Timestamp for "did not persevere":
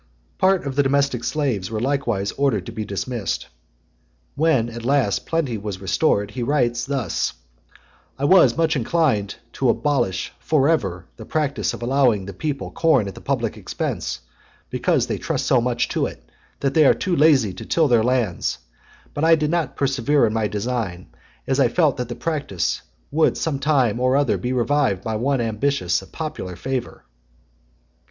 19.35-20.25